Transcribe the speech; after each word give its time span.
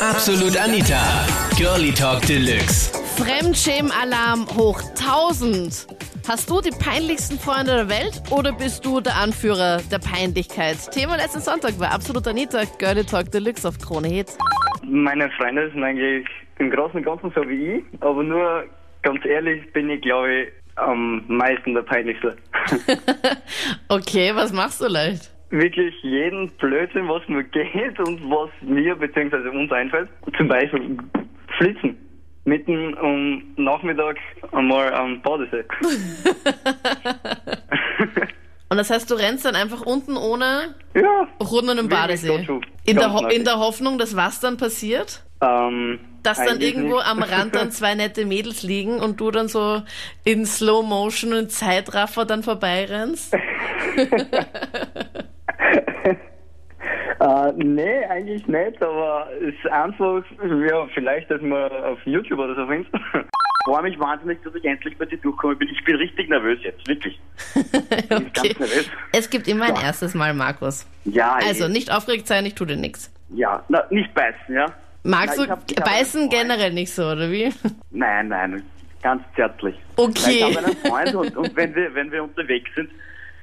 Absolut 0.00 0.56
Anita. 0.56 1.26
Girlie 1.56 1.92
Talk 1.92 2.22
Deluxe. 2.22 2.92
Fremdschämen-Alarm 3.16 4.46
hoch 4.56 4.80
1000. 4.90 5.88
Hast 6.28 6.48
du 6.48 6.60
die 6.60 6.70
peinlichsten 6.70 7.36
Freunde 7.36 7.74
der 7.74 7.88
Welt 7.88 8.22
oder 8.30 8.52
bist 8.52 8.86
du 8.86 9.00
der 9.00 9.16
Anführer 9.16 9.80
der 9.90 9.98
Peinlichkeit? 9.98 10.76
Thema 10.92 11.16
letzten 11.16 11.40
Sonntag 11.40 11.80
war 11.80 11.90
Absolut 11.90 12.28
Anita, 12.28 12.62
Girlie 12.78 13.04
Talk 13.04 13.32
Deluxe 13.32 13.66
auf 13.66 13.76
Krone 13.78 14.06
Hit. 14.06 14.28
Meine 14.84 15.28
Freunde 15.32 15.68
sind 15.72 15.82
eigentlich 15.82 16.28
im 16.60 16.70
Großen 16.70 16.98
und 16.98 17.04
Ganzen 17.04 17.32
so 17.34 17.48
wie 17.48 17.78
ich, 17.78 17.84
aber 18.00 18.22
nur 18.22 18.66
ganz 19.02 19.24
ehrlich 19.24 19.72
bin 19.72 19.90
ich, 19.90 20.00
glaube 20.02 20.32
ich, 20.32 20.48
am 20.76 21.24
meisten 21.26 21.74
der 21.74 21.82
peinlichste. 21.82 22.36
okay, 23.88 24.30
was 24.32 24.52
machst 24.52 24.80
du 24.80 24.86
leicht? 24.86 25.32
Wirklich 25.50 25.94
jeden 26.02 26.50
Blödsinn, 26.58 27.08
was 27.08 27.22
nur 27.28 27.42
geht 27.42 27.98
und 28.00 28.20
was 28.30 28.50
mir 28.60 28.94
bzw. 28.94 29.48
uns 29.48 29.72
einfällt. 29.72 30.08
Zum 30.36 30.48
Beispiel 30.48 30.98
Flitzen. 31.56 31.96
Mitten 32.44 32.96
am 32.98 33.42
Nachmittag 33.56 34.16
einmal 34.52 34.92
am 34.94 35.20
Badesee. 35.20 35.64
Und 38.70 38.76
das 38.76 38.90
heißt, 38.90 39.10
du 39.10 39.14
rennst 39.14 39.44
dann 39.44 39.56
einfach 39.56 39.82
unten 39.82 40.16
ohne 40.16 40.74
ja. 40.94 41.28
rund 41.40 41.70
um 41.70 41.76
den 41.76 41.88
Badesee. 41.88 42.46
In 42.84 42.96
der, 42.96 43.14
Ho 43.14 43.26
in 43.26 43.44
der 43.44 43.58
Hoffnung, 43.58 43.98
dass 43.98 44.14
was 44.14 44.40
dann 44.40 44.58
passiert? 44.58 45.22
Ähm, 45.40 46.00
Dass 46.22 46.38
dann 46.38 46.60
irgendwo 46.60 46.96
nicht. 46.96 47.06
am 47.06 47.22
Rand 47.22 47.54
dann 47.54 47.70
zwei 47.70 47.94
nette 47.94 48.26
Mädels 48.26 48.62
liegen 48.62 49.00
und 49.00 49.20
du 49.20 49.30
dann 49.30 49.48
so 49.48 49.82
in 50.24 50.44
Slow 50.44 50.86
Motion 50.86 51.32
und 51.32 51.50
Zeitraffer 51.50 52.24
dann 52.24 52.42
vorbeirennst? 52.42 53.34
Äh, 57.46 57.52
nee, 57.56 58.04
eigentlich 58.06 58.46
nicht, 58.46 58.82
aber 58.82 59.28
es 59.40 59.54
ist 59.54 59.66
einfach, 59.70 60.22
ja, 60.70 60.86
vielleicht, 60.94 61.30
dass 61.30 61.40
man 61.42 61.70
auf 61.70 61.98
YouTube 62.04 62.38
oder 62.38 62.54
so 62.54 62.66
findet. 62.66 62.92
freue 63.68 63.82
mich 63.82 63.98
wahnsinnig, 63.98 64.42
dass 64.42 64.54
ich 64.54 64.64
endlich 64.64 64.96
bei 64.96 65.04
dir 65.04 65.18
durchkommen 65.18 65.58
bin. 65.58 65.68
Ich 65.68 65.84
bin 65.84 65.96
richtig 65.96 66.28
nervös 66.28 66.58
jetzt, 66.62 66.86
wirklich. 66.88 67.20
bin 67.54 67.64
okay. 68.26 68.30
ganz 68.32 68.58
nervös. 68.58 68.90
Es 69.12 69.28
gibt 69.28 69.46
immer 69.46 69.66
ein 69.66 69.76
erstes 69.76 70.14
Mal, 70.14 70.32
Markus. 70.32 70.86
Ja, 71.04 71.34
Also 71.34 71.66
eh. 71.66 71.68
nicht 71.68 71.92
aufgeregt 71.92 72.26
sein, 72.26 72.46
ich 72.46 72.54
tue 72.54 72.66
dir 72.66 72.76
nichts. 72.76 73.12
Ja, 73.30 73.62
na, 73.68 73.84
nicht 73.90 74.12
beißen, 74.14 74.54
ja? 74.54 74.66
Magst 75.02 75.36
Na, 75.36 75.36
du 75.36 75.42
ich 75.44 75.50
hab- 75.50 75.70
ich 75.70 75.76
beißen 75.76 76.30
generell 76.30 76.72
nicht 76.72 76.92
so, 76.92 77.02
oder 77.10 77.30
wie? 77.30 77.52
Nein, 77.90 78.28
nein, 78.28 78.62
ganz 79.02 79.22
zärtlich. 79.36 79.76
Okay. 79.96 80.40
Nein, 80.40 80.50
ich 80.50 80.56
habe 80.56 80.66
einen 80.66 80.76
Freund 80.76 81.14
und, 81.14 81.36
und 81.36 81.56
wenn, 81.56 81.74
wir, 81.74 81.94
wenn 81.94 82.10
wir 82.10 82.22
unterwegs 82.24 82.70
sind, 82.74 82.90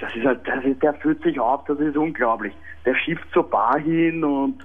das 0.05 0.15
ist 0.15 0.25
halt, 0.25 0.47
das 0.47 0.63
ist, 0.63 0.81
der 0.83 0.93
fühlt 0.95 1.21
sich 1.23 1.39
auf, 1.39 1.63
das 1.65 1.79
ist 1.79 1.97
unglaublich. 1.97 2.53
Der 2.85 2.95
schiebt 2.95 3.23
zur 3.33 3.49
Bar 3.49 3.79
hin 3.79 4.23
und 4.23 4.59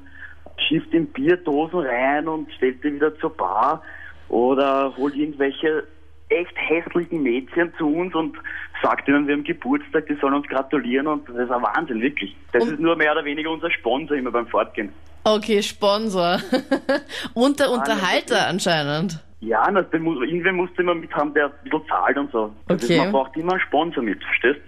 schiebt 0.68 0.92
in 0.92 1.06
Bierdosen 1.06 1.80
rein 1.80 2.28
und 2.28 2.52
stellt 2.52 2.82
die 2.84 2.94
wieder 2.94 3.16
zur 3.18 3.34
Bar 3.36 3.82
oder 4.28 4.94
holt 4.96 5.14
irgendwelche 5.14 5.84
echt 6.28 6.52
hässlichen 6.54 7.22
Mädchen 7.22 7.72
zu 7.76 7.88
uns 7.88 8.14
und 8.14 8.36
sagt 8.82 9.08
ihnen, 9.08 9.26
wir 9.26 9.34
haben 9.34 9.42
Geburtstag, 9.44 10.06
die 10.06 10.14
sollen 10.20 10.34
uns 10.34 10.46
gratulieren 10.46 11.06
und 11.08 11.28
das 11.28 11.36
ist 11.36 11.50
ein 11.50 11.62
Wahnsinn, 11.62 12.00
wirklich. 12.00 12.36
Das 12.52 12.62
Und- 12.64 12.74
ist 12.74 12.80
nur 12.80 12.94
mehr 12.96 13.12
oder 13.12 13.24
weniger 13.24 13.50
unser 13.50 13.70
Sponsor 13.70 14.16
immer 14.16 14.30
beim 14.30 14.46
Fortgehen. 14.46 14.90
Okay, 15.24 15.62
Sponsor. 15.62 16.38
Und 17.34 17.60
der 17.60 17.70
Unterhalter 17.70 18.46
anscheinend. 18.46 19.22
Ja, 19.40 19.70
das, 19.70 19.88
der 19.90 20.00
muss, 20.00 20.18
irgendwer 20.22 20.52
muss 20.52 20.68
immer 20.76 20.94
mit 20.94 21.12
haben, 21.14 21.32
der 21.32 21.46
ein 21.46 21.52
bisschen 21.64 21.82
zahlt 21.88 22.18
und 22.18 22.30
so. 22.30 22.52
Das 22.68 22.82
Okay. 22.82 22.94
Ist, 22.94 22.98
man 22.98 23.12
braucht 23.12 23.36
immer 23.38 23.52
einen 23.52 23.60
Sponsor 23.62 24.02
mit, 24.02 24.22
verstehst? 24.22 24.60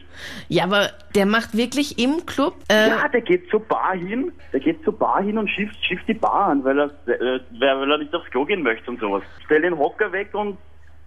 Ja, 0.49 0.65
aber 0.65 0.89
der 1.15 1.27
macht 1.27 1.55
wirklich 1.55 1.99
im 1.99 2.25
Club. 2.25 2.55
Äh, 2.71 2.89
Ja, 2.89 3.07
der 3.09 3.21
geht 3.21 3.49
zur 3.51 3.61
Bar 3.61 3.95
hin, 3.95 4.33
der 4.51 4.61
geht 4.61 4.83
zur 4.83 4.99
Bar 4.99 5.23
hin 5.23 5.37
und 5.37 5.49
schiebt, 5.51 5.77
schiebt 5.85 6.09
die 6.09 6.15
Bar 6.15 6.47
an, 6.49 6.65
weil 6.65 6.79
er, 6.79 6.87
äh, 7.07 7.41
weil 7.59 7.91
er 7.91 7.99
nicht 7.99 8.15
aufs 8.15 8.31
Klo 8.31 8.47
gehen 8.47 8.63
möchte 8.63 8.91
und 8.91 8.99
sowas. 8.99 9.23
Stellt 9.45 9.65
den 9.65 9.77
Hocker 9.79 10.11
weg 10.11 10.31
und 10.33 10.57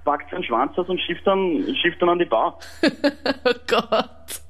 packt 0.03 0.29
seinen 0.29 0.43
Schwanz 0.43 0.77
aus 0.77 0.87
und 0.87 1.01
schiebt 1.01 1.25
dann, 1.25 1.75
schiebt 1.81 1.99
dann 1.99 2.09
an 2.09 2.19
die 2.19 2.25
Bar. 2.25 2.59
oh 2.83 3.51
Gott. 3.67 4.41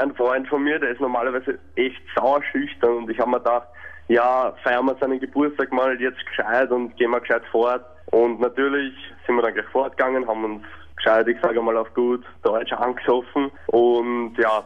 ein 0.00 0.14
Freund 0.16 0.48
von 0.48 0.64
mir, 0.64 0.80
der 0.80 0.90
ist 0.90 1.00
normalerweise 1.00 1.60
echt 1.76 2.02
sauer 2.16 2.42
schüchtern 2.50 2.96
und 2.98 3.10
ich 3.10 3.18
habe 3.20 3.30
mir 3.30 3.38
gedacht, 3.38 3.68
ja, 4.08 4.52
feiern 4.64 4.84
wir 4.86 4.96
seinen 4.96 5.20
Geburtstag 5.20 5.72
mal 5.72 5.98
jetzt 6.00 6.26
gescheit 6.26 6.70
und 6.72 6.96
gehen 6.96 7.12
wir 7.12 7.20
gescheit 7.20 7.42
fort. 7.52 7.84
Und 8.14 8.38
natürlich 8.38 8.94
sind 9.26 9.34
wir 9.34 9.42
dann 9.42 9.54
gleich 9.54 9.66
fortgegangen, 9.72 10.28
haben 10.28 10.44
uns 10.44 10.62
gescheit, 10.94 11.26
ich 11.26 11.36
sage 11.40 11.60
mal 11.60 11.76
auf 11.76 11.92
gut 11.94 12.24
Deutsch, 12.44 12.72
angesoffen. 12.72 13.50
Und 13.66 14.36
ja, 14.38 14.62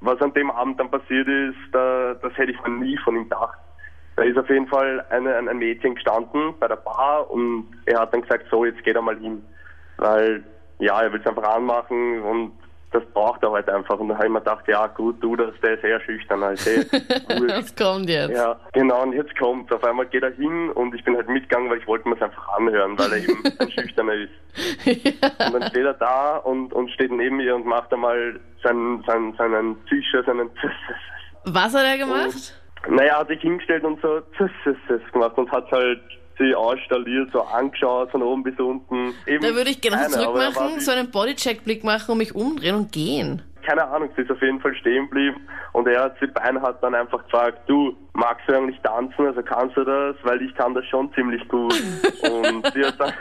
was 0.00 0.20
an 0.20 0.32
dem 0.34 0.52
Abend 0.52 0.78
dann 0.78 0.88
passiert 0.88 1.26
ist, 1.26 1.56
da, 1.72 2.14
das 2.22 2.32
hätte 2.38 2.52
ich 2.52 2.62
mir 2.62 2.70
nie 2.70 2.96
von 2.98 3.16
ihm 3.16 3.24
gedacht. 3.24 3.58
Da 4.14 4.22
ist 4.22 4.38
auf 4.38 4.48
jeden 4.48 4.68
Fall 4.68 5.04
eine, 5.10 5.34
ein, 5.34 5.58
Mädchen 5.58 5.96
gestanden 5.96 6.54
bei 6.60 6.68
der 6.68 6.76
Bar 6.76 7.28
und 7.28 7.66
er 7.86 7.98
hat 7.98 8.14
dann 8.14 8.22
gesagt, 8.22 8.46
so, 8.52 8.64
jetzt 8.64 8.84
geht 8.84 8.94
er 8.94 9.02
mal 9.02 9.18
hin. 9.18 9.44
Weil, 9.96 10.44
ja, 10.78 11.02
er 11.02 11.12
will 11.12 11.20
es 11.20 11.26
einfach 11.26 11.56
anmachen 11.56 12.22
und 12.22 12.52
das 12.92 13.04
braucht 13.12 13.42
er 13.42 13.52
halt 13.52 13.68
einfach. 13.68 13.98
Und 13.98 14.08
da 14.08 14.14
habe 14.14 14.26
ich 14.26 14.32
mir 14.32 14.38
gedacht, 14.40 14.66
ja 14.68 14.86
gut, 14.86 15.22
du, 15.22 15.36
das, 15.36 15.54
der 15.62 15.74
ist 15.74 15.82
sehr 15.82 16.00
schüchtern. 16.00 16.42
Also, 16.42 16.70
wurscht. 16.70 17.48
Was 17.48 17.76
kommt 17.76 18.08
jetzt? 18.08 18.36
ja, 18.36 18.56
genau, 18.72 19.02
und 19.02 19.12
jetzt 19.12 19.36
kommt 19.38 19.72
Auf 19.72 19.82
einmal 19.84 20.06
geht 20.06 20.22
er 20.22 20.32
hin 20.32 20.70
und 20.70 20.94
ich 20.94 21.04
bin 21.04 21.16
halt 21.16 21.28
mitgegangen, 21.28 21.70
weil 21.70 21.78
ich 21.78 21.86
wollte 21.86 22.08
mir 22.08 22.16
es 22.16 22.22
einfach 22.22 22.48
anhören, 22.56 22.98
weil 22.98 23.12
er 23.12 23.18
eben 23.18 23.42
ein 23.58 23.70
Schüchterner 23.70 24.14
ist. 24.14 24.32
Und 25.46 25.52
dann 25.54 25.70
steht 25.70 25.84
er 25.84 25.94
da 25.94 26.36
und, 26.36 26.72
und 26.72 26.90
steht 26.90 27.10
neben 27.10 27.40
ihr 27.40 27.54
und 27.54 27.66
macht 27.66 27.92
einmal 27.92 28.38
seinen, 28.62 29.02
seinen, 29.04 29.34
seinen 29.36 29.76
Zischer, 29.88 30.22
seinen 30.24 30.50
Was 31.44 31.74
hat 31.74 31.84
er 31.84 31.98
gemacht? 31.98 32.58
naja, 32.88 33.20
hat 33.20 33.28
sich 33.28 33.40
hingestellt 33.40 33.84
und 33.84 34.00
so 34.00 34.20
gemacht 35.12 35.36
und 35.36 35.50
hat 35.50 35.70
halt 35.70 36.00
sie 36.38 36.54
ausstalliert, 36.54 37.30
so 37.32 37.42
angeschaut 37.42 38.10
von 38.10 38.22
oben 38.22 38.42
bis 38.42 38.58
unten. 38.58 39.14
Eben 39.26 39.42
Da 39.42 39.54
würde 39.54 39.70
ich 39.70 39.80
gerne 39.80 40.02
er 40.02 40.08
zurückmachen, 40.08 40.80
so 40.80 40.92
einen 40.92 41.10
Bodycheck-Blick 41.10 41.84
machen 41.84 42.12
und 42.12 42.18
mich 42.18 42.34
umdrehen 42.34 42.74
und 42.76 42.92
gehen. 42.92 43.42
keine 43.62 43.86
Ahnung, 43.88 44.10
sie 44.16 44.22
ist 44.22 44.30
auf 44.30 44.42
jeden 44.42 44.60
Fall 44.60 44.74
stehen 44.76 45.04
geblieben 45.04 45.40
und 45.72 45.86
er 45.86 46.04
hat 46.04 46.16
sie 46.20 46.26
Bein 46.26 46.60
hat 46.60 46.82
dann 46.82 46.94
einfach 46.94 47.22
gefragt, 47.24 47.60
du, 47.66 47.96
magst 48.14 48.48
du 48.48 48.56
eigentlich 48.56 48.80
tanzen, 48.80 49.26
also 49.26 49.42
kannst 49.42 49.76
du 49.76 49.84
das, 49.84 50.16
weil 50.22 50.42
ich 50.42 50.54
kann 50.54 50.74
das 50.74 50.84
schon 50.86 51.12
ziemlich 51.14 51.46
gut. 51.48 51.72
und 52.22 52.66
sie 52.74 52.84
hat 52.84 52.98
dann, 52.98 53.12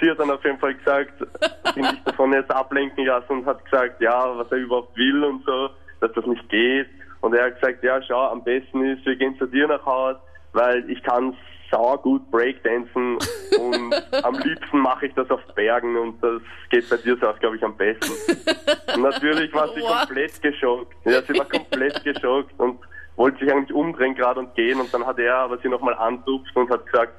sie 0.00 0.10
hat 0.10 0.18
dann 0.18 0.30
auf 0.30 0.44
jeden 0.44 0.58
Fall 0.58 0.74
gesagt, 0.74 1.12
sie 1.74 1.80
nicht 1.80 2.06
davon 2.06 2.32
jetzt 2.32 2.50
ablenken 2.50 3.06
lassen 3.06 3.32
und 3.32 3.46
hat 3.46 3.64
gesagt, 3.64 4.00
ja, 4.00 4.36
was 4.36 4.50
er 4.50 4.58
überhaupt 4.58 4.96
will 4.96 5.24
und 5.24 5.44
so, 5.44 5.70
dass 6.00 6.12
das 6.12 6.26
nicht 6.26 6.48
geht. 6.48 6.88
Und 7.20 7.34
er 7.34 7.46
hat 7.46 7.60
gesagt, 7.60 7.82
ja, 7.82 8.00
schau, 8.02 8.28
am 8.28 8.44
besten 8.44 8.84
ist, 8.84 9.04
wir 9.04 9.16
gehen 9.16 9.36
zu 9.38 9.46
dir 9.46 9.66
nach 9.66 9.84
Hause, 9.84 10.20
weil 10.52 10.88
ich 10.90 11.02
kann 11.02 11.36
sauer 11.70 11.98
gut 11.98 12.30
Breakdancen 12.30 13.18
und 13.60 13.94
am 14.24 14.38
liebsten 14.38 14.78
mache 14.78 15.06
ich 15.06 15.14
das 15.14 15.30
auf 15.30 15.40
Bergen 15.54 15.96
und 15.96 16.22
das 16.22 16.42
geht 16.70 16.88
bei 16.88 16.96
dir 16.96 17.16
so 17.20 17.26
aus, 17.26 17.38
glaube 17.40 17.56
ich, 17.56 17.62
am 17.62 17.76
besten. 17.76 18.12
Und 18.94 19.02
natürlich 19.02 19.52
war 19.54 19.68
sie 19.74 19.80
What? 19.80 20.06
komplett 20.06 20.42
geschockt. 20.42 20.94
Ja, 21.04 21.22
sie 21.22 21.38
war 21.38 21.46
komplett 21.46 22.02
geschockt 22.04 22.58
und 22.58 22.78
wollte 23.16 23.38
sich 23.44 23.52
eigentlich 23.52 23.72
umdrehen 23.72 24.14
gerade 24.14 24.40
und 24.40 24.54
gehen 24.54 24.80
und 24.80 24.92
dann 24.92 25.06
hat 25.06 25.18
er 25.18 25.36
aber 25.36 25.58
sie 25.58 25.68
nochmal 25.68 25.94
antupft 25.94 26.54
und 26.54 26.70
hat 26.70 26.86
gesagt, 26.86 27.12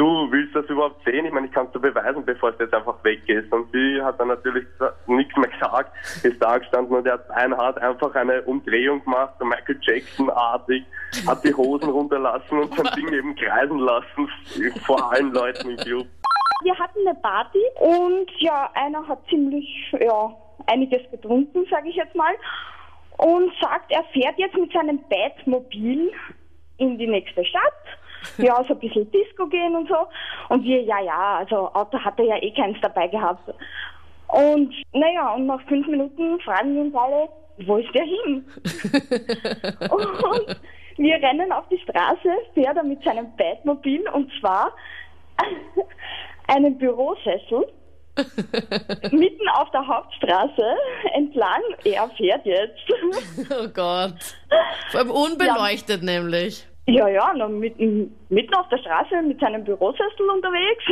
du 0.00 0.32
willst 0.32 0.56
das 0.56 0.64
überhaupt 0.66 1.04
sehen? 1.04 1.26
Ich 1.26 1.32
meine, 1.32 1.46
ich 1.46 1.52
kann 1.52 1.66
es 1.66 1.72
dir 1.72 1.78
beweisen, 1.78 2.24
bevor 2.24 2.52
du 2.52 2.64
jetzt 2.64 2.72
einfach 2.72 2.96
weggehst. 3.04 3.52
Und 3.52 3.70
sie 3.70 4.00
hat 4.02 4.18
dann 4.18 4.28
natürlich 4.28 4.64
nichts 5.06 5.36
mehr 5.36 5.50
gesagt, 5.50 5.94
ist 6.24 6.42
da 6.42 6.56
gestanden 6.56 6.96
und 6.96 7.06
er 7.06 7.14
hat 7.14 7.28
beinhart 7.28 7.76
einfach 7.78 8.14
eine 8.14 8.40
Umdrehung 8.42 9.04
gemacht, 9.04 9.34
so 9.38 9.44
Michael 9.44 9.78
Jackson-artig, 9.82 10.84
hat 11.26 11.44
die 11.44 11.52
Hosen 11.54 11.90
runterlassen 11.90 12.60
und 12.60 12.74
sein 12.74 12.88
Ding 12.96 13.12
eben 13.12 13.36
kreisen 13.36 13.78
lassen 13.78 14.28
vor 14.86 15.12
allen 15.12 15.32
Leuten 15.34 15.70
im 15.70 15.76
Club. 15.76 16.06
Wir 16.62 16.78
hatten 16.78 17.06
eine 17.06 17.18
Party 17.18 17.62
und 17.80 18.30
ja, 18.38 18.70
einer 18.74 19.06
hat 19.06 19.20
ziemlich, 19.28 19.68
ja, 19.98 20.34
einiges 20.66 21.02
getrunken, 21.10 21.66
sage 21.70 21.90
ich 21.90 21.96
jetzt 21.96 22.14
mal, 22.14 22.32
und 23.18 23.52
sagt, 23.60 23.90
er 23.90 24.04
fährt 24.14 24.38
jetzt 24.38 24.56
mit 24.56 24.72
seinem 24.72 24.98
Batmobil 25.10 26.10
in 26.78 26.96
die 26.96 27.06
nächste 27.06 27.44
Stadt. 27.44 28.00
Ja, 28.38 28.62
so 28.66 28.74
ein 28.74 28.80
bisschen 28.80 29.10
Disco 29.10 29.46
gehen 29.46 29.74
und 29.76 29.88
so. 29.88 29.96
Und 30.48 30.64
wir, 30.64 30.82
ja, 30.82 31.00
ja, 31.00 31.38
also 31.38 31.72
Auto 31.72 31.98
hat 31.98 32.18
er 32.18 32.24
ja 32.24 32.42
eh 32.42 32.50
keins 32.52 32.78
dabei 32.80 33.08
gehabt. 33.08 33.48
Und 34.28 34.74
naja, 34.92 35.34
und 35.34 35.46
nach 35.46 35.60
fünf 35.62 35.86
Minuten 35.86 36.40
fragen 36.40 36.74
wir 36.74 36.82
uns 36.82 36.94
alle, 36.94 37.28
wo 37.66 37.76
ist 37.76 37.94
der 37.94 38.04
hin? 38.04 38.44
und 39.90 40.56
wir 40.96 41.14
rennen 41.16 41.52
auf 41.52 41.66
die 41.68 41.78
Straße, 41.78 42.28
fährt 42.54 42.76
er 42.76 42.84
mit 42.84 43.02
seinem 43.02 43.34
Batmobil 43.36 44.08
und 44.10 44.30
zwar 44.40 44.72
einen 46.46 46.78
Bürosessel 46.78 47.66
mitten 49.12 49.48
auf 49.54 49.70
der 49.70 49.86
Hauptstraße 49.86 50.76
entlang. 51.14 51.62
Er 51.84 52.08
fährt 52.10 52.44
jetzt. 52.44 52.80
Oh 53.50 53.68
Gott. 53.68 54.36
Vor 54.90 55.00
allem 55.00 55.10
unbeleuchtet 55.10 56.02
nämlich. 56.02 56.66
Ja, 56.90 57.08
ja, 57.08 57.32
noch 57.34 57.48
mitten, 57.48 58.14
mitten 58.28 58.54
auf 58.54 58.68
der 58.68 58.78
Straße 58.78 59.22
mit 59.22 59.38
seinem 59.40 59.64
Bürosessel 59.64 60.28
unterwegs. 60.34 60.84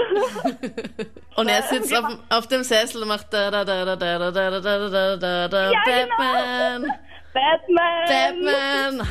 Und 1.37 1.49
er 1.49 1.63
sitzt 1.63 1.97
auf, 1.97 2.05
auf 2.31 2.47
dem 2.49 2.63
Sessel 2.63 3.03
und 3.03 3.09
macht 3.09 3.33
da 3.33 3.51
da 3.51 3.65
da 3.65 3.85
da 3.85 3.97
da 3.97 4.19
da 4.19 4.31
da 4.31 4.61
da 4.61 4.61
da 4.61 4.89
da 4.91 5.17
da 5.17 5.49
da 5.49 5.73
Ja, 5.73 5.83
genau. 5.85 6.17
Batman. 6.17 6.93
Batman! 7.35 8.07
Batman. 8.07 9.09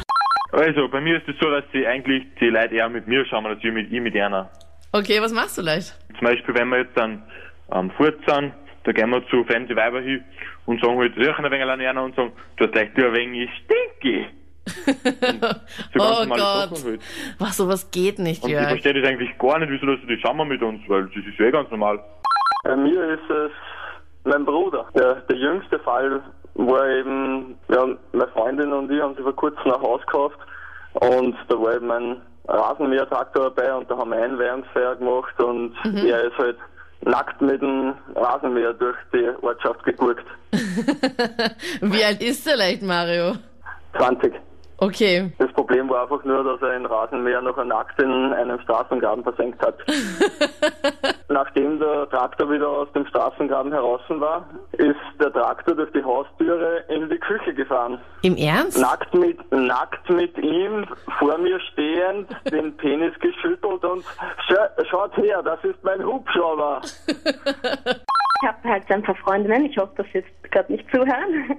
Also, 0.51 0.87
bei 0.87 1.01
mir 1.01 1.17
ist 1.17 1.27
es 1.27 1.35
so, 1.39 1.49
dass 1.49 1.63
sie 1.73 1.85
eigentlich 1.85 2.23
die 2.39 2.49
Leute 2.49 2.75
eher 2.75 2.89
mit 2.89 3.07
mir 3.07 3.25
schauen, 3.25 3.45
als 3.45 3.59
ich 3.63 3.71
mit, 3.71 3.91
ich 3.91 4.01
mit 4.01 4.15
einer. 4.15 4.49
Okay, 4.93 5.21
was 5.21 5.33
machst 5.33 5.57
du 5.57 5.61
leicht? 5.61 5.93
Zum 6.17 6.27
Beispiel, 6.27 6.55
wenn 6.55 6.69
wir 6.69 6.79
jetzt 6.79 6.97
dann 6.97 7.23
am 7.69 7.91
Furt 7.91 8.17
sind, 8.25 8.53
da 8.83 8.91
gehen 8.93 9.09
wir 9.09 9.25
zu 9.27 9.43
fremden 9.43 9.75
Weiber 9.75 10.01
hin 10.01 10.23
und 10.65 10.81
sagen 10.81 10.97
halt, 10.97 11.17
riechen 11.17 11.45
ein 11.45 11.51
wenig 11.51 11.67
an 11.67 11.81
einer 11.81 12.03
und 12.03 12.15
sagen, 12.15 12.31
du 12.55 12.63
hast 12.65 12.71
gleich 12.71 12.89
du 12.95 13.05
ein 13.05 13.13
wenig 13.13 13.49
stinky. 13.65 14.25
Oh 15.99 16.25
Gott. 16.27 16.83
Was, 17.39 17.57
sowas 17.57 17.89
geht 17.91 18.19
nicht, 18.19 18.43
Und 18.43 18.49
ich 18.49 18.55
Jörg. 18.55 18.69
verstehe 18.69 18.93
das 18.93 19.09
eigentlich 19.09 19.37
gar 19.37 19.59
nicht, 19.59 19.71
wieso 19.71 19.85
dass 19.85 19.99
sie 20.01 20.07
das 20.07 20.19
schauen 20.21 20.47
mit 20.47 20.61
uns, 20.61 20.81
weil 20.87 21.05
das 21.05 21.15
ist 21.15 21.39
ja 21.39 21.45
eh 21.45 21.51
ganz 21.51 21.69
normal. 21.71 21.99
Bei 22.63 22.75
mir 22.75 23.03
ist 23.13 23.29
es 23.29 23.51
mein 24.23 24.45
Bruder. 24.45 24.85
Der, 24.95 25.15
der 25.15 25.37
jüngste 25.37 25.79
Fall 25.79 26.21
war 26.55 26.89
eben, 26.89 27.55
ja, 27.69 27.85
meine 28.11 28.27
Freundin 28.33 28.73
und 28.73 28.91
ich 28.91 29.01
haben 29.01 29.15
sich 29.15 29.23
vor 29.23 29.35
kurzem 29.35 29.71
ein 29.71 29.81
Haus 29.81 30.01
gekauft 30.01 30.39
und 30.93 31.35
da 31.47 31.55
war 31.59 31.75
eben 31.75 31.91
ein 31.91 32.21
Rasenmäher-Traktor 32.47 33.51
dabei 33.51 33.73
und 33.73 33.89
da 33.89 33.97
haben 33.97 34.11
wir 34.11 34.23
Einweihungsfeier 34.23 34.95
gemacht 34.95 35.39
und 35.41 35.73
er 35.83 36.23
ist 36.23 36.37
halt 36.37 36.57
nackt 37.01 37.41
mit 37.41 37.61
dem 37.61 37.93
Rasenmäher 38.15 38.73
durch 38.73 38.97
die 39.13 39.29
Ortschaft 39.43 39.83
gegurkt. 39.83 40.25
Wie 41.81 42.03
alt 42.03 42.21
ist 42.21 42.45
der 42.47 42.57
leicht, 42.57 42.81
Mario? 42.81 43.35
20. 43.97 44.33
Okay. 44.79 45.31
Das 45.39 45.51
Problem 45.53 45.89
war 45.89 46.03
einfach 46.03 46.23
nur, 46.23 46.43
dass 46.43 46.61
er 46.61 46.73
den 46.77 46.85
Rasenmäher 46.85 47.41
noch 47.41 47.57
nackt 47.65 47.99
in 48.01 48.31
einem 48.33 48.59
Straßengraben 48.61 49.23
versenkt 49.23 49.59
hat. 49.65 49.75
Nachdem 51.29 51.79
der 51.79 52.09
Traktor 52.09 52.49
wieder 52.51 52.69
aus 52.69 52.91
dem 52.93 53.05
Straßengraben 53.07 53.71
heraus 53.71 54.01
war, 54.09 54.47
ist 54.73 54.95
der 55.19 55.33
Traktor 55.33 55.75
durch 55.75 55.91
die 55.93 56.03
Haustüre 56.03 56.83
in 56.89 57.09
die 57.09 57.17
Küche 57.17 57.53
gefahren. 57.53 57.99
Im 58.21 58.35
Ernst? 58.37 58.79
Nackt 58.79 59.13
mit, 59.13 59.39
nackt 59.51 60.09
mit 60.09 60.37
ihm 60.37 60.85
vor 61.19 61.37
mir 61.39 61.59
stehend, 61.71 62.29
den 62.51 62.75
Penis 62.77 63.13
geschüttelt 63.19 63.83
und 63.83 64.03
"Scha- 64.47 64.85
schaut 64.89 65.15
her, 65.17 65.41
das 65.43 65.63
ist 65.63 65.83
mein 65.83 66.03
Hubschrauber. 66.05 66.81
Ich 68.43 68.47
habe 68.47 68.69
halt 68.69 68.91
ein 68.91 69.01
paar 69.01 69.15
Freundinnen, 69.15 69.65
ich 69.65 69.75
hoffe, 69.79 69.93
dass 69.97 70.05
sie 70.13 70.19
jetzt 70.19 70.51
gerade 70.51 70.71
nicht 70.71 70.85
zuhören. 70.91 71.57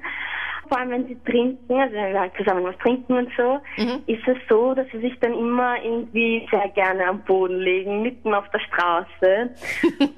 Vor 0.69 0.79
allem, 0.79 0.91
wenn 0.91 1.07
sie 1.07 1.19
trinken, 1.25 1.81
also 1.81 1.95
wenn 1.95 2.13
wir 2.13 2.21
halt 2.21 2.33
zusammen 2.37 2.65
was 2.65 2.77
trinken 2.79 3.15
und 3.15 3.29
so, 3.37 3.61
ist 4.07 4.27
es 4.29 4.37
so, 4.49 4.75
dass 4.75 4.87
sie 4.93 5.01
sich 5.01 5.19
dann 5.21 5.33
immer 5.33 5.83
irgendwie 5.83 6.47
sehr 6.51 6.69
gerne 6.69 7.07
am 7.07 7.21
Boden 7.23 7.59
legen, 7.59 8.03
mitten 8.03 8.35
auf 8.35 8.49
der 8.51 8.61
Straße. 8.61 9.51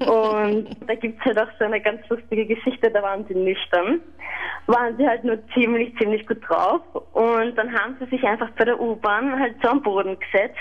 und 0.11 0.69
da 0.87 0.95
gibt's 0.95 1.23
halt 1.23 1.39
auch 1.39 1.47
so 1.57 1.65
eine 1.65 1.79
ganz 1.79 2.07
lustige 2.09 2.45
Geschichte, 2.45 2.91
da 2.91 3.01
waren 3.01 3.25
sie 3.27 3.35
nüchtern. 3.35 4.01
Waren 4.67 4.97
sie 4.97 5.07
halt 5.07 5.23
nur 5.23 5.39
ziemlich, 5.53 5.95
ziemlich 5.97 6.27
gut 6.27 6.41
drauf. 6.47 6.81
Und 7.13 7.55
dann 7.55 7.73
haben 7.73 7.97
sie 7.99 8.05
sich 8.07 8.23
einfach 8.23 8.49
bei 8.51 8.65
der 8.65 8.79
U-Bahn 8.79 9.39
halt 9.39 9.55
so 9.61 9.69
am 9.69 9.81
Boden 9.81 10.17
gesetzt 10.19 10.57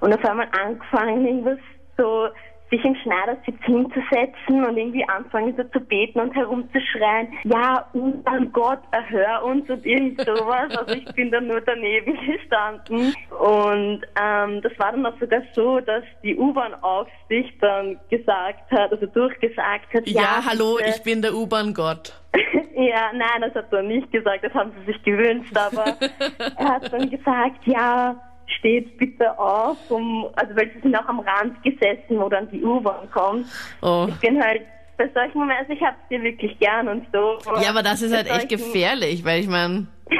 und 0.00 0.12
auf 0.12 0.24
einmal 0.24 0.48
angefangen, 0.52 1.26
irgendwas 1.26 1.58
so 1.96 2.28
sich 2.72 2.84
im 2.84 2.94
Schneidersitz 2.96 3.60
hinzusetzen 3.64 4.64
und 4.64 4.76
irgendwie 4.78 5.06
anfangen 5.08 5.54
so 5.56 5.62
zu 5.64 5.80
beten 5.84 6.20
und 6.20 6.34
herumzuschreien, 6.34 7.28
ja, 7.44 7.86
und 7.92 8.26
an 8.26 8.50
Gott, 8.52 8.80
erhör 8.92 9.44
uns 9.44 9.68
und 9.68 9.84
irgend 9.84 10.20
sowas. 10.22 10.74
Also 10.76 10.94
ich 10.94 11.04
bin 11.14 11.30
dann 11.30 11.46
nur 11.48 11.60
daneben 11.60 12.18
gestanden. 12.26 13.14
Und 13.38 14.02
ähm, 14.20 14.62
das 14.62 14.72
war 14.78 14.92
dann 14.92 15.04
auch 15.04 15.18
sogar 15.20 15.42
so, 15.54 15.80
dass 15.80 16.04
die 16.22 16.36
U-Bahn-Aufsicht 16.36 17.62
dann 17.62 17.98
gesagt 18.08 18.70
hat, 18.70 18.90
also 18.90 19.06
durchgesagt 19.06 19.92
hat, 19.92 20.06
Ja, 20.06 20.22
ja, 20.22 20.44
hallo, 20.48 20.76
bitte. 20.78 20.90
ich 20.90 21.02
bin 21.02 21.20
der 21.22 21.34
U-Bahn-Gott. 21.34 22.14
Ja, 22.74 23.12
nein, 23.12 23.42
das 23.42 23.54
hat 23.54 23.70
er 23.72 23.82
nicht 23.82 24.10
gesagt, 24.10 24.42
das 24.42 24.52
haben 24.54 24.72
sie 24.78 24.92
sich 24.92 25.02
gewünscht, 25.04 25.54
aber 25.56 25.84
er 26.58 26.68
hat 26.68 26.90
dann 26.92 27.08
gesagt, 27.10 27.64
ja, 27.66 28.16
steht 28.46 28.96
bitte 28.98 29.38
auf, 29.38 29.78
um, 29.90 30.28
also 30.36 30.54
weil 30.56 30.70
sie 30.74 30.80
sind 30.80 30.96
auch 30.96 31.06
am 31.06 31.20
Rand 31.20 31.62
gesessen, 31.62 32.20
wo 32.20 32.28
dann 32.28 32.50
die 32.50 32.62
U-Bahn 32.62 33.10
kommt. 33.10 33.46
Oh. 33.82 34.06
Ich 34.08 34.16
bin 34.20 34.42
halt 34.42 34.62
bei 34.96 35.08
solchen 35.14 35.38
Momenten, 35.38 35.64
also 35.64 35.72
ich 35.72 35.82
hab's 35.82 36.08
dir 36.10 36.22
wirklich 36.22 36.58
gern 36.58 36.88
und 36.88 37.06
so. 37.12 37.38
Ja, 37.60 37.70
aber 37.70 37.82
das 37.82 38.02
ist 38.02 38.14
halt 38.14 38.30
echt 38.30 38.48
gefährlich, 38.48 39.24
weil 39.24 39.40
ich 39.40 39.48
meine, 39.48 39.86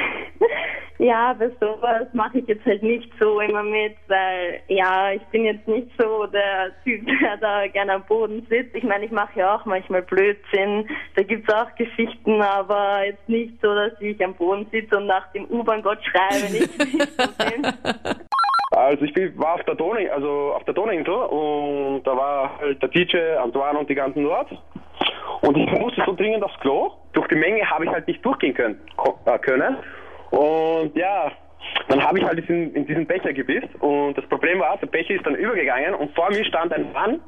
Ja, 1.03 1.33
bei 1.33 1.49
sowas 1.59 2.07
mache 2.13 2.39
ich 2.39 2.47
jetzt 2.47 2.65
halt 2.65 2.81
nicht 2.81 3.11
so 3.19 3.41
immer 3.41 3.61
mit, 3.61 3.97
weil 4.07 4.61
ja, 4.69 5.11
ich 5.11 5.21
bin 5.33 5.43
jetzt 5.43 5.67
nicht 5.67 5.89
so 5.99 6.27
der 6.27 6.71
Typ, 6.85 7.05
der 7.21 7.35
da 7.35 7.67
gerne 7.67 7.95
am 7.95 8.05
Boden 8.05 8.47
sitzt. 8.49 8.73
Ich 8.73 8.85
meine, 8.85 9.03
ich 9.03 9.11
mache 9.11 9.37
ja 9.37 9.53
auch 9.53 9.65
manchmal 9.65 10.01
Blödsinn. 10.03 10.87
Da 11.17 11.23
gibt's 11.23 11.53
auch 11.53 11.75
Geschichten, 11.75 12.41
aber 12.41 13.05
jetzt 13.05 13.27
nicht 13.27 13.53
so, 13.61 13.75
dass 13.75 13.91
ich 13.99 14.23
am 14.23 14.33
Boden 14.35 14.65
sitze 14.71 14.95
und 14.95 15.07
nach 15.07 15.29
dem 15.33 15.45
U-Bahn-Gott 15.47 15.99
schreie, 16.05 16.41
wenn 16.41 16.55
ich 16.55 16.77
nicht 16.77 17.11
so 17.19 17.27
bin. 17.37 18.15
Also 18.71 19.05
ich 19.05 19.15
war 19.37 19.53
auf 19.53 19.63
der 19.65 19.75
Donau, 19.75 19.99
also 20.11 20.53
auf 20.55 20.63
der 20.63 20.73
Donauinsel 20.73 21.13
und 21.13 22.01
da 22.05 22.17
war 22.17 22.57
halt 22.57 22.81
der 22.81 22.89
DJ 22.89 23.17
Antoine 23.39 23.77
und 23.77 23.87
die 23.87 23.93
ganzen 23.93 24.23
Nord. 24.23 24.47
Und 25.41 25.55
ich 25.55 25.71
musste 25.73 26.01
so 26.03 26.15
dringend 26.15 26.43
aufs 26.43 26.59
Klo. 26.59 26.91
Durch 27.11 27.27
die 27.27 27.35
Menge 27.35 27.69
habe 27.69 27.85
ich 27.85 27.91
halt 27.91 28.07
nicht 28.07 28.25
durchgehen 28.25 28.55
können. 28.55 28.81
Äh, 29.25 29.37
können. 29.37 29.77
Und 30.33 30.95
ja, 30.95 31.31
dann 31.89 32.03
habe 32.03 32.17
ich 32.17 32.25
halt 32.25 32.39
diesen, 32.39 32.73
in 32.73 32.87
diesen 32.87 33.05
Becher 33.05 33.33
gepisst 33.33 33.69
und 33.79 34.17
das 34.17 34.25
Problem 34.25 34.59
war, 34.59 34.77
der 34.77 34.87
Becher 34.87 35.13
ist 35.13 35.25
dann 35.25 35.35
übergegangen 35.35 35.93
und 35.93 36.13
vor 36.15 36.29
mir 36.31 36.43
stand 36.43 36.73
ein 36.73 36.91
Mann 36.91 37.21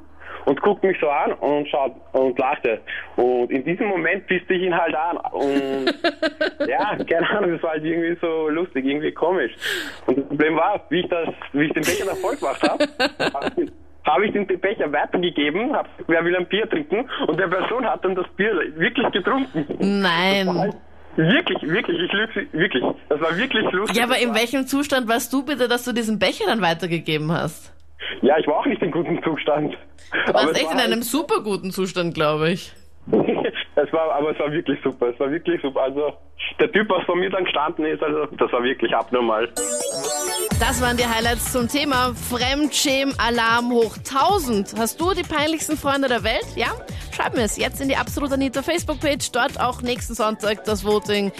und 0.45 0.59
guckte 0.61 0.87
mich 0.87 0.97
so 0.99 1.07
an 1.07 1.33
und 1.33 1.67
schaut 1.69 1.93
und 2.13 2.37
lachte. 2.39 2.81
Und 3.15 3.51
in 3.51 3.63
diesem 3.63 3.87
Moment 3.87 4.25
pisste 4.25 4.55
ich 4.55 4.63
ihn 4.63 4.75
halt 4.75 4.95
an. 4.95 5.17
Und 5.33 5.85
ja, 6.67 6.97
keine 7.07 7.29
Ahnung, 7.29 7.51
das 7.51 7.63
war 7.63 7.71
halt 7.71 7.83
irgendwie 7.83 8.17
so 8.19 8.49
lustig, 8.49 8.85
irgendwie 8.85 9.11
komisch. 9.11 9.51
Und 10.07 10.17
das 10.17 10.27
Problem 10.27 10.55
war, 10.55 10.81
wie 10.89 11.01
ich 11.01 11.09
das, 11.09 11.29
wie 11.53 11.65
ich 11.65 11.73
den 11.73 11.83
Becher 11.83 12.05
dann 12.05 12.17
voll 12.17 12.35
gemacht 12.35 12.61
habe, 12.67 12.85
habe 14.03 14.25
ich 14.25 14.33
den 14.33 14.47
Becher 14.47 14.91
weitergegeben, 14.91 15.67
gesagt, 15.67 15.89
wer 16.07 16.25
will 16.25 16.35
ein 16.35 16.47
Bier 16.47 16.67
trinken? 16.67 17.07
Und 17.27 17.39
der 17.39 17.47
Person 17.47 17.85
hat 17.85 18.03
dann 18.03 18.15
das 18.15 18.27
Bier 18.35 18.55
wirklich 18.77 19.11
getrunken. 19.11 19.65
nein. 19.79 20.73
Wirklich, 21.15 21.61
wirklich, 21.61 21.97
ich 22.01 22.11
lüge, 22.11 22.47
wirklich. 22.51 22.83
Das 23.07 23.21
war 23.21 23.37
wirklich 23.37 23.71
lustig. 23.71 23.97
Ja, 23.97 24.03
aber 24.03 24.17
in 24.19 24.33
welchem 24.33 24.67
Zustand 24.67 25.07
warst 25.07 25.31
du 25.31 25.45
bitte, 25.45 25.67
dass 25.67 25.85
du 25.85 25.93
diesen 25.93 26.19
Becher 26.19 26.45
dann 26.45 26.61
weitergegeben 26.61 27.31
hast? 27.31 27.71
Ja, 28.21 28.37
ich 28.37 28.47
war 28.47 28.57
auch 28.57 28.65
nicht 28.65 28.81
in 28.81 28.91
gutem 28.91 29.23
Zustand. 29.23 29.77
Du 30.27 30.33
warst 30.33 30.59
echt 30.59 30.71
in 30.71 30.79
einem 30.79 31.01
super 31.01 31.41
guten 31.41 31.71
Zustand, 31.71 32.13
glaube 32.13 32.51
ich. 32.51 32.73
es 33.11 33.93
war, 33.93 34.11
aber 34.15 34.31
es 34.31 34.39
war 34.39 34.51
wirklich 34.51 34.79
super. 34.83 35.09
Es 35.09 35.19
war 35.19 35.31
wirklich 35.31 35.61
super. 35.61 35.81
Also 35.81 36.13
der 36.59 36.71
Typ, 36.71 36.89
was 36.89 37.05
vor 37.05 37.15
mir 37.15 37.29
dann 37.29 37.45
gestanden 37.45 37.85
ist, 37.85 38.03
also 38.03 38.25
das 38.37 38.51
war 38.51 38.63
wirklich 38.63 38.93
abnormal. 38.93 39.49
Das 40.59 40.81
waren 40.81 40.97
die 40.97 41.05
Highlights 41.05 41.51
zum 41.51 41.67
Thema 41.67 42.13
Fremdschäm-Alarm 42.29 43.71
hoch 43.71 43.97
1000. 43.97 44.75
Hast 44.77 44.99
du 44.99 45.13
die 45.13 45.23
peinlichsten 45.23 45.77
Freunde 45.77 46.07
der 46.07 46.23
Welt? 46.23 46.47
Ja? 46.55 46.71
Schreib 47.15 47.33
mir 47.33 47.43
es 47.43 47.55
jetzt 47.55 47.79
in 47.79 47.87
die 47.87 47.95
Absolut 47.95 48.33
Anita 48.33 48.61
Facebook-Page. 48.61 49.31
Dort 49.31 49.59
auch 49.59 49.81
nächsten 49.81 50.15
Sonntag 50.15 50.65
das 50.65 50.83
Voting 50.83 51.31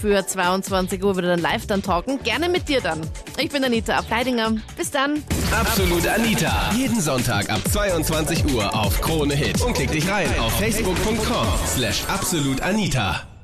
für 0.00 0.24
22 0.24 1.02
Uhr 1.02 1.16
wieder 1.16 1.28
dann 1.28 1.40
live 1.40 1.66
dann 1.66 1.82
talken. 1.82 2.22
Gerne 2.22 2.48
mit 2.48 2.68
dir 2.68 2.80
dann. 2.80 3.00
Ich 3.38 3.50
bin 3.50 3.64
Anita 3.64 3.96
Ableidinger. 3.96 4.52
Bis 4.76 4.92
dann. 4.92 5.24
Absolut 5.50 6.06
Anita. 6.06 6.70
Jeden 6.76 7.00
Sonntag 7.00 7.50
ab 7.50 7.60
22 7.72 8.54
Uhr 8.54 8.72
auf 8.72 9.00
Krone 9.00 9.34
Hit. 9.34 9.60
Und 9.62 9.74
klick 9.74 9.90
dich 9.90 10.08
rein 10.08 10.28
auf 10.38 10.52
facebook.com 10.58 11.46
slash 11.74 12.04
absolutanita. 12.08 13.35